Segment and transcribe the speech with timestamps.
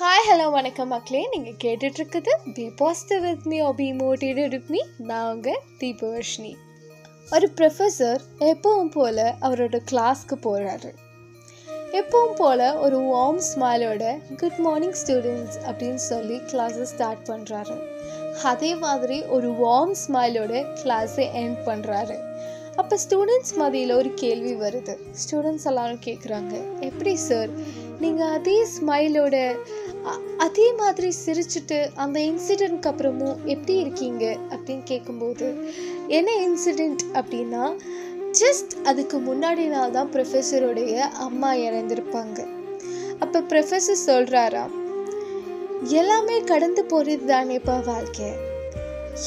[0.00, 1.28] Hi hello வணக்கம் மக்களே.
[1.30, 6.52] நீங்கள் கேட்டுட்ருக்குது be positive with me or be motivate with me நான் உங்கள் தீபவர்ஷினி.
[7.30, 10.90] ஒரு ப்ரொஃபஸர் எப்பவும் போல் அவரோட கிளாஸ்க்கு போகிறாரு
[11.92, 14.04] எப்பவும் போல் ஒரு வார்ம் ஸ்மைலோட
[14.36, 17.78] குட் மார்னிங் ஸ்டூடெண்ட்ஸ் அப்படின்னு சொல்லி கிளாஸை ஸ்டார்ட் பண்ணுறாரு
[18.42, 22.18] அதே மாதிரி ஒரு வார்ம் ஸ்மைலோட கிளாஸை எண்ட் பண்ணுறாரு
[22.76, 24.96] அப்போ ஸ்டூடெண்ட்ஸ் மதியில் ஒரு கேள்வி வருது.
[25.22, 27.48] ஸ்டூடெண்ட்ஸ் எல்லாரும் கேட்குறாங்க எப்படி சார்
[28.00, 29.36] நீங்கள் அதே ஸ்மைலோட
[30.36, 34.36] அதே மாதிரி சிரிச்சுட்டு அந்த இன்சிடெண்ட்க்கு அப்புறமும் எப்படி இருக்கீங்க?
[34.50, 35.66] அப்படின்னு கேட்கும்போது
[36.06, 37.76] என்ன இன்சிடெண்ட் அப்படின்னா
[38.30, 42.46] ஜஸ்ட் அதுக்கு முன்னாடி நாள் தான் ப்ரொஃபஸருடைய அம்மா இறந்திருப்பாங்க
[43.20, 44.74] அப்போ ப்ரொஃபஸர் சொல்கிறாராம்
[45.88, 48.32] எல்லாமே கடந்து போகிறது தானேப்பா வாழ்க்கை.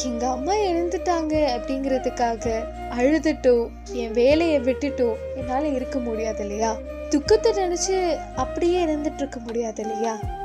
[0.06, 2.64] எங்கள் அம்மா இறந்துட்டாங்க அப்படிங்கிறதுக்காக
[2.98, 6.78] அழுதுட்டோ என் வேலையை விட்டுட்டோ என்னால் இருக்க முடியாது இல்லையா?
[7.10, 10.41] துக்கத்தை நினச்சி அப்படியே இருந்துட்டு இருக்க முடியாது இல்லையா?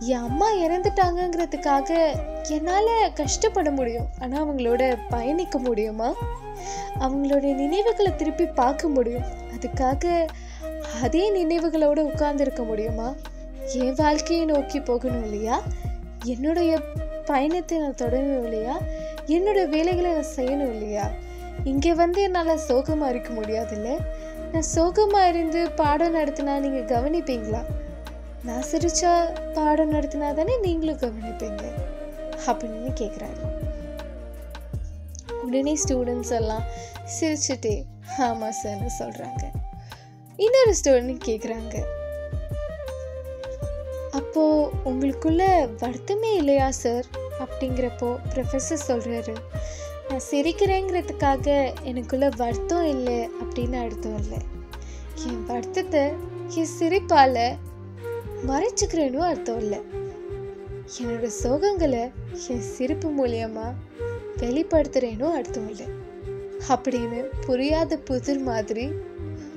[0.00, 2.14] என் அம்மா இறந்துட்டாங்கங்கிறதுக்காக
[2.48, 4.08] என்னால் கஷ்டப்பட முடியும்.
[4.18, 6.12] ஆனால் அவங்களோட பயணிக்க முடியுமா?
[7.00, 9.22] அவங்களோட நினைவுகளை திருப்பி பார்க்க முடியும்.
[9.56, 10.28] அதுக்காக
[11.02, 13.14] அதே நினைவுகளோடு உட்கார்ந்துருக்க முடியுமா?
[13.72, 15.62] என் வாழ்க்கையை நோக்கி போகணும் இல்லையா?
[16.24, 16.80] என்னுடைய
[17.24, 18.78] பயணத்தை நான் தொடரணும் இல்லையா?
[19.26, 21.10] என்னுடைய வேலைகளை நான் செய்யணும் இல்லையா?
[21.64, 23.98] இங்கே வந்து என்னால் சோகமாக இருக்க முடியாதுல்ல?
[24.52, 27.64] நான் சோகமாக இருந்து பாடம் நடத்தினா நீங்கள் கவனிப்பீங்களா?
[28.46, 29.10] நான் சிரிச்சா
[29.52, 31.62] பாடம் நடத்தினா தானே நீங்களும் கவனிப்பீங்க.
[32.46, 33.42] அப்படின்னு கேட்குறாரு
[35.42, 36.64] உடனே ஸ்டூடெண்ட்ஸ் எல்லாம்
[37.20, 37.84] சிரிச்சுட்டே
[38.18, 39.42] ஆமாம் சார்னு சொல்கிறாங்க
[40.36, 41.74] இன்னொரு ஸ்டூடெண்ட் கேட்குறாங்க
[44.10, 45.42] அப்போது உங்களுக்குள்ள
[45.78, 47.06] வருத்தமே இல்லையா சார்
[47.38, 49.34] அப்படிங்கிறப்போ ப்ரொஃபஸர் சொல்கிறாரு
[50.08, 51.46] நான் சிரிக்கிறேங்கிறதுக்காக
[51.82, 54.38] எனக்குள்ள வருத்தம் இல்லை அப்படின்னு அர்த்தம் இல்லை
[55.26, 56.04] என் வருத்தத்தை
[56.54, 57.56] என் சிரிப்பால்
[58.44, 59.80] மறைச்சிக்கிறேனும் அர்த்தம் இல்லை.
[60.98, 62.10] என்னோட சோகங்களை
[62.48, 63.74] என் சிரிப்பு மூலியமா
[64.36, 65.86] வெளிப்படுத்துறேனும் அர்த்தம் இல்லை.
[66.68, 68.92] அப்படின்னு புரியாத புதிர் மாதிரி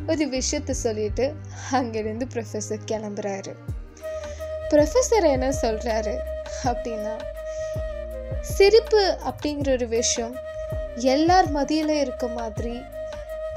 [0.08, 1.34] ஒரு விஷயத்த சொல்லிட்டு
[1.72, 3.54] அங்கிருந்து ப்ரொஃபஸர் கிளம்புறாரு.
[4.70, 6.18] ப்ரொஃபஸர் என்ன சொல்கிறாரு
[6.64, 7.16] அப்படின்னா
[8.42, 10.36] சிரிப்பு அப்படிங்கிற ஒரு விஷயம்
[10.96, 12.81] எல்லார் மதியில் இருக்க மாதிரி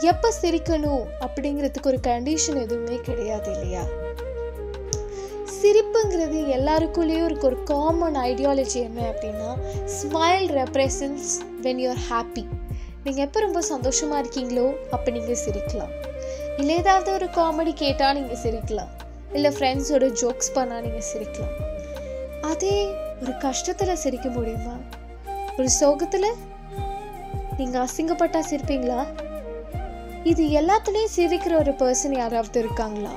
[0.00, 4.01] எப்போ சிரிக்கணும் அப்படிங்கிறதுக்கு ஒரு கண்டிஷன் எதுவுமே கிடையாது இல்லையா?
[5.62, 9.50] சிரிப்புங்கிறது எல்லாருக்குள்ளேயும் இருக்க ஒரு காமன் ஐடியாலஜி என்ன அப்படின்னா
[9.96, 11.28] smile represents
[11.64, 12.44] when you're happy
[13.04, 15.92] நீங்கள் எப்போ ரொம்ப சந்தோஷமாக இருக்கீங்களோ அப்போ நீங்கள் சிரிக்கலாம்.
[16.60, 18.90] இல்லை ஏதாவது ஒரு காமெடி கேட்டால் நீங்கள் சிரிக்கலாம்.
[19.36, 21.56] இல்லை ஃப்ரெண்ட்ஸோட ஜோக்ஸ் பண்ணால் நீங்கள் சிரிக்கலாம்.
[22.50, 22.74] அதே
[23.22, 24.76] ஒரு கஷ்டத்தில் சிரிக்க முடியுமா?
[25.58, 26.30] ஒரு சோகத்தில்?
[27.58, 29.00] நீங்கள் அசிங்கப்பட்டால் சிரிப்பீங்களா?
[30.32, 33.12] இது எல்லாத்துலேயும் சிரிக்கிற ஒரு பர்சன் யாராவது இருக்காங்களா?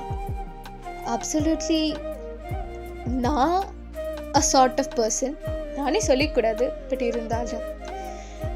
[1.14, 1.80] அப்சல்யூட்லி
[3.06, 3.64] நான்
[4.34, 5.36] அ சார்ட் ஆஃப் பர்சன்
[5.76, 7.62] நானே சொல்லிக்கூடாது பட் இருந்தாலும்.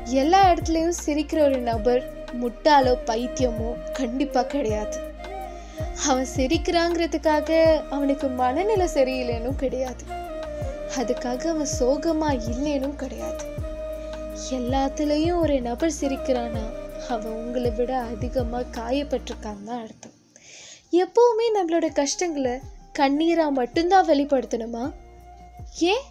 [0.04, 2.02] எல்லா இடத்துலையும் சிரிக்கிற ஒரு நபர்
[2.42, 4.98] முட்டாலோ பைத்தியமோ கண்டிப்பாக கிடையாது.
[6.06, 10.04] அவன் சிரிக்கிறாங்கிறதுக்காக அவனுக்கு மனநிலை சரியில்லைனும் கிடையாது.
[10.96, 13.44] அதுக்காக அவன் சோகமாக இல்லைனும் கிடையாது.
[14.50, 16.64] எல்லாத்துலேயும் ஒரு நபர் சிரிக்கிறானா
[17.08, 20.16] அவன் உங்களை விட அதிகமாக காயப்பட்டிருக்கான்னு தான் அர்த்தம்.
[20.92, 22.60] எப்போவுமே நம்மளோட கஷ்டங்களை
[22.98, 24.92] கண்ணீராக மட்டும்தான் வெளிப்படுத்தணுமா?
[25.78, 26.02] ஏன்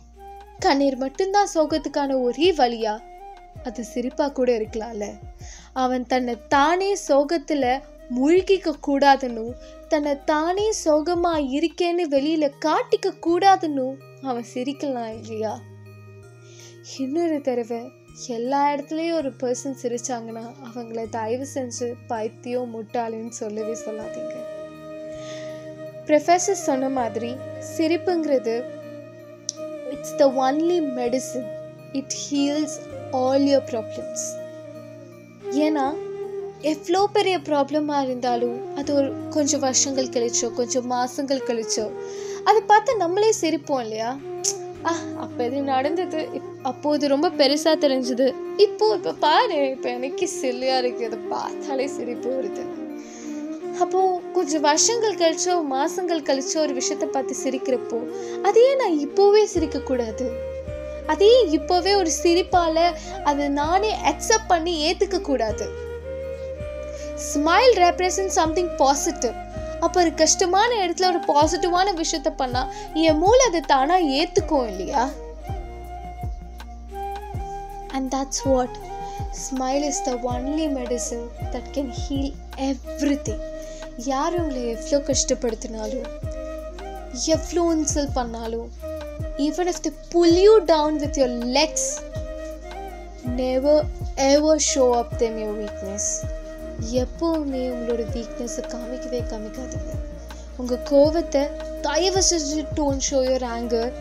[0.59, 2.99] கண்ணீர் மட்டும்தான் சோகத்துக்கான ஒரே வழியா?
[3.63, 5.11] அது சிரிப்பா கூட இருக்கலாம்ல.
[5.73, 9.51] அவன் தன்னை தானே சோகத்துல முழுகிக்க கூடாதுன்னு
[9.87, 15.59] தன்னை தானே சோகமா இருக்கேன்னு வெளியில காட்டிக்க கூடாதுன்னு அவன் சிரிக்கலாம் இல்லையா?
[16.97, 17.91] இன்னொரு தடவை
[18.27, 24.48] எல்லா இடத்துலையும் ஒரு பர்சன் சிரிச்சாங்கன்னா அவங்கள தயவு செஞ்சு பைத்தியம் முட்டாளின்னு சொல்லவே சொல்லாதீங்க.
[26.09, 27.35] ப்ரொஃபஸர் சொன்ன மாதிரி
[27.77, 28.63] சிரிப்புங்கிறது
[29.91, 31.47] it's the only medicine
[31.91, 32.77] it heals
[33.11, 34.25] all your problems
[35.51, 35.93] ஏன்னா
[36.61, 41.91] எவ்வளோ பெரிய ப்ராப்ளமாக இருந்தாலும் அது ஒரு கொஞ்சம் வருஷங்கள் கழிச்சோ கொஞ்சம் மாதங்கள் கழிச்சோ
[42.43, 44.17] அதை பார்த்து நம்மளே சிரிப்போம் இல்லையா?
[44.85, 46.29] ஆ அப்போ இது நடந்தது.
[46.33, 48.33] இப்- இது ரொம்ப பெருசாக தெரிஞ்சுது.
[48.57, 52.88] இப்போது இப்போ பாரு இப்போ எனக்கு சில்லியாக இருக்குது அதை பார்த்தாலே சிரிப்பு வருது.
[53.79, 57.97] அப்போது கொஞ்சம் வருஷங்கள் கழிச்சோ மாதங்கள் கழிச்சோ ஒரு விஷயத்தை பார்த்து சிரிக்கிறப்போ
[58.41, 60.27] அதையே நான் இப்போவே சிரிக்கக்கூடாது.
[61.07, 62.93] அதையே இப்போவே ஒரு சிரிப்பால்
[63.23, 65.67] அதை நானே அக்செப்ட் பண்ணி ஏற்றுக்க கூடாது
[67.15, 69.33] ஸ்மைல் ரெப்ரசன்ட் சம்திங் பாசிட்டிவ்
[69.79, 75.09] அப்போ ஒரு கஷ்டமான இடத்துல ஒரு பாசிட்டிவான விஷயத்த பண்ணா என் மூளை அதை தானா ஏத்துக்கும் இல்லையா?
[77.87, 78.77] And that's what
[79.49, 82.33] smile is the only medicine that can heal
[83.23, 83.48] everything
[84.05, 86.07] யார் உங்களை எவ்வளோ கஷ்டப்படுத்தினாலும்
[87.25, 88.71] எவ்வளோ இன்சல்ட் பண்ணாலும்
[89.37, 91.89] even if they pull you down with your legs
[93.35, 93.85] never
[94.15, 96.09] ever show up them your weakness
[96.91, 99.93] எப்போவுமே உங்களோட வீக்னஸை காமிக்கவே காமிக்காதீங்க.
[100.57, 101.49] உங்கள் கோவத்தை
[101.81, 103.91] தயவு செஞ்சு don't show your anger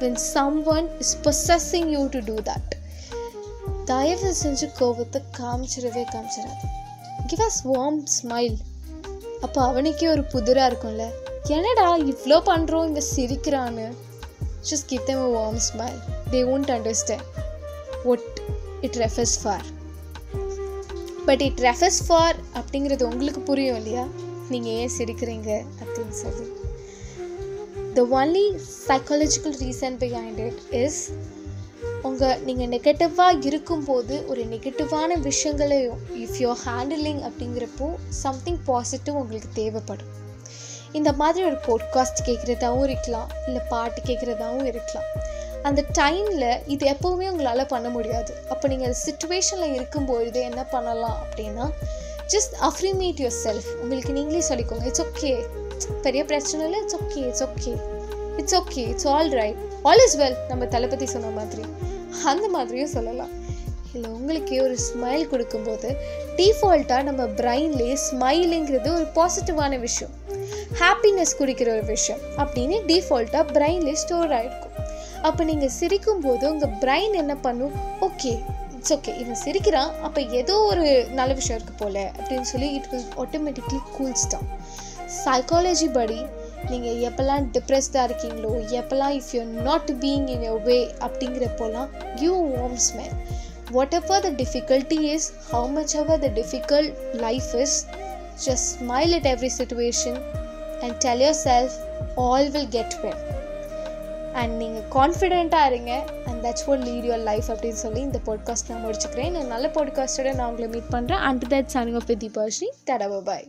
[0.00, 0.14] when
[0.66, 2.72] someone is possessing you to do that
[3.84, 6.66] தயவு செஞ்சு கோவத்தை காமிச்சிடவே காமிச்சிடாது
[7.26, 8.58] கிவ் அஸ் வார்ம் ஸ்மைல்
[9.40, 11.04] அப்போ அவனுக்கே ஒரு புதிராக இருக்கும்ல.
[11.56, 13.86] என்னடா இவ்வளோ பண்ணுறோம் இங்கே சிரிக்கிறான்னு.
[14.70, 15.98] Just give them warm smile
[16.30, 17.26] they won't understand
[18.04, 18.40] what
[18.80, 19.66] it refers for
[21.26, 24.04] but it refers for அப்படிங்கிறது உங்களுக்கு புரியும் இல்லையா?
[24.48, 25.50] நீங்கள் ஏன் சிரிக்கிறீங்க
[25.82, 26.46] அப்படின்னு சொல்லி.
[27.94, 28.46] The only
[28.88, 31.00] psychological reason behind it is
[32.02, 40.06] உங்கள் நீங்கள் நெகட்டிவாக இருக்கும்போது ஒரு நெகட்டிவான விஷயங்களையும் இஃப் யூ ஹேண்டிலிங் அப்படிங்கிறப்போ சம்திங் பாசிட்டிவ் உங்களுக்கு தேவைப்படும்.
[40.92, 45.04] இந்த மாதிரி ஒரு போட்காஸ்ட் கேட்குறதாகவும் இருக்கலாம் இல்லை பாட்டு கேட்குறதாகவும் இருக்கலாம்.
[45.62, 48.34] அந்த டைமில் இது எப்போவுமே உங்களால் பண்ண முடியாது.
[48.48, 51.70] அப்போ நீங்கள் சுச்சுவேஷனில் இருக்கும்பொழுது என்ன பண்ணலாம் அப்படின்னா
[52.34, 55.46] ஜஸ்ட் அஃப்ரிமேட் யுவர் செல்ஃப் உங்களுக்கு நீங்களே சொல்லிக்கோங்க இட்ஸ் ஓகே
[56.02, 57.78] பெரிய பிரச்சனை இல்லை it's okay it's okay
[58.36, 61.64] it's okay it's all right all is well நம்ம தளபதி சொன்ன மாதிரி.
[62.24, 63.32] அந்த மாதிரியும் சொல்லலாம்.
[63.94, 65.96] இல்லை உங்களுக்கே ஒரு ஸ்மைல் கொடுக்கும்போது
[66.38, 70.14] டிஃபால்ட்டாக நம்ம பிரெயின்லேயே ஸ்மைலுங்கிறது ஒரு பாசிட்டிவான விஷயம்.
[70.80, 74.74] ஹாப்பினஸ் குடிக்கிற ஒரு விஷயம் அப்படின்னு டிஃபால்ட்டாக பிரெயின்லேயே ஸ்டோர் ஆகிருக்கும்
[75.22, 77.72] அப்போ நீங்கள் சிரிக்கும்போது உங்கள் பிரெயின் என்ன பண்ணும்?
[78.00, 78.32] ஓகே
[78.76, 83.08] இட்ஸ் ஓகே இவன் சிரிக்கிறான் அப்போ ஏதோ ஒரு நல்ல விஷயம் இருக்குது போல அப்படின்னு சொல்லி இட் வில்
[83.16, 84.46] ஆட்டோமேட்டிக்லி கூல்ஸ் தான்
[85.24, 86.18] சைக்காலஜி படி
[86.70, 92.78] நீங்கள் எப்போல்லாம் டிப்ரெஸ்டாக இருக்கீங்களோ எப்போல்லாம் if you not being in your way அப்படிங்கிறப்போலாம் give warm
[92.88, 93.14] smell
[93.94, 97.86] whatever the difficulty is how much ever the difficult life is
[98.46, 100.20] just smile at every situation
[100.80, 101.72] and tell yourself
[102.14, 103.36] all will get well
[104.32, 108.84] and நீங்கள் கான்ஃபிடெண்ட்டாக இருங்க and that's one lead your life அப்படின்னு சொல்லி இந்த podcast நான்
[108.84, 109.30] முடிச்சுக்கிறேன்.
[109.30, 113.48] நான் நல்ல பாட்காஸ்ட்டோட நான் உங்களை மீட் பண்ணுறேன் அண்ட் தட் சனிங் ஆஃப் தீபாஷி தடவை பாய்